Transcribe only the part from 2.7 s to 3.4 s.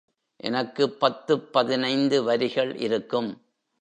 இருக்கும்.